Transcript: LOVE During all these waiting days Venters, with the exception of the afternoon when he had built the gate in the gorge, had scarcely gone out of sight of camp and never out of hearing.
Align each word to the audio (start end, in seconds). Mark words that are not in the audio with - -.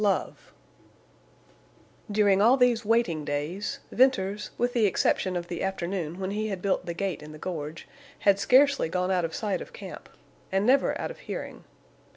LOVE 0.03 0.51
During 2.11 2.41
all 2.41 2.57
these 2.57 2.83
waiting 2.83 3.23
days 3.23 3.77
Venters, 3.91 4.49
with 4.57 4.73
the 4.73 4.87
exception 4.87 5.35
of 5.35 5.47
the 5.47 5.61
afternoon 5.61 6.17
when 6.17 6.31
he 6.31 6.47
had 6.47 6.59
built 6.59 6.87
the 6.87 6.95
gate 6.95 7.21
in 7.21 7.33
the 7.33 7.37
gorge, 7.37 7.87
had 8.21 8.39
scarcely 8.39 8.89
gone 8.89 9.11
out 9.11 9.25
of 9.25 9.35
sight 9.35 9.61
of 9.61 9.73
camp 9.73 10.09
and 10.51 10.65
never 10.65 10.99
out 10.99 11.11
of 11.11 11.19
hearing. 11.19 11.65